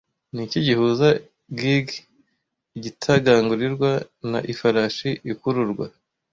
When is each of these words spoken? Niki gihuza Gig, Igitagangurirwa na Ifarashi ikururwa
Niki 0.33 0.59
gihuza 0.67 1.07
Gig, 1.59 1.87
Igitagangurirwa 2.77 3.89
na 4.31 4.39
Ifarashi 4.53 5.09
ikururwa 5.31 5.85